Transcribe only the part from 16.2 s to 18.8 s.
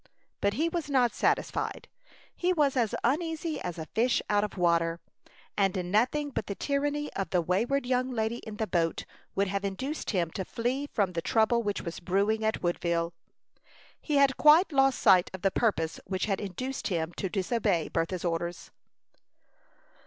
had induced him to disobey Bertha's orders.